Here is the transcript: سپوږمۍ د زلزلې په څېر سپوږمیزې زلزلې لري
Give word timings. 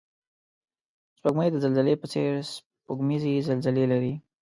سپوږمۍ 1.17 1.47
د 1.51 1.57
زلزلې 1.63 1.93
په 2.01 2.07
څېر 2.11 2.31
سپوږمیزې 2.51 3.33
زلزلې 3.49 3.85
لري 3.91 4.13